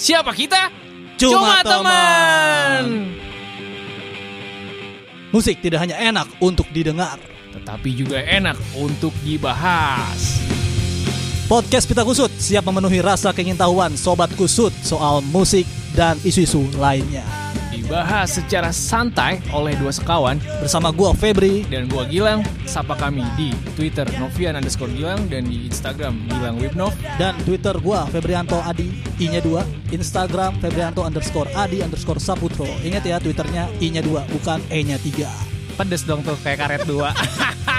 Siapa 0.00 0.32
kita? 0.32 0.72
Cuma 1.20 1.60
teman. 1.60 3.12
Musik 5.28 5.60
tidak 5.60 5.84
hanya 5.84 6.00
enak 6.00 6.24
untuk 6.40 6.64
didengar. 6.72 7.20
Tetapi 7.52 7.90
juga 7.92 8.24
enak 8.24 8.56
untuk 8.80 9.12
dibahas. 9.20 10.40
Podcast 11.44 11.84
Pita 11.84 12.00
Kusut 12.00 12.32
siap 12.40 12.64
memenuhi 12.64 13.04
rasa 13.04 13.36
keingintahuan 13.36 13.92
Sobat 13.92 14.32
Kusut 14.40 14.72
soal 14.80 15.20
musik 15.20 15.68
dan 15.92 16.16
isu-isu 16.24 16.64
lainnya. 16.80 17.39
Dibahas 17.90 18.38
secara 18.38 18.70
santai 18.70 19.42
oleh 19.50 19.74
dua 19.74 19.90
sekawan 19.90 20.38
Bersama 20.62 20.94
gua 20.94 21.10
Febri 21.10 21.66
dan 21.66 21.90
gua 21.90 22.06
Gilang. 22.06 22.46
Sapa 22.62 22.94
kami 22.94 23.26
di 23.34 23.50
Twitter 23.74 24.06
Novian 24.14 24.54
underscore 24.54 24.94
Gilang 24.94 25.26
dan 25.26 25.50
di 25.50 25.66
Instagram 25.66 26.14
Gilang 26.30 26.62
Wibnov. 26.62 26.94
dan 27.18 27.34
Twitter 27.42 27.74
gua 27.82 28.06
Febrianto 28.06 28.62
Adi 28.62 28.94
I-nya 29.18 29.42
2 29.42 29.90
Instagram 29.90 30.62
Febrianto 30.62 31.02
underscore 31.02 31.50
Adi 31.58 31.82
underscore 31.82 32.22
Saputro 32.22 32.70
Ingat 32.86 33.10
ya 33.10 33.18
Twitternya 33.18 33.66
I-nya 33.82 34.06
2 34.06 34.38
bukan 34.38 34.62
E-nya 34.70 34.94
3 34.94 35.50
Pedes 35.74 36.06
dong 36.06 36.22
tuh 36.22 36.38
kayak 36.46 36.62
karet 36.62 36.82
dua. 36.86 37.10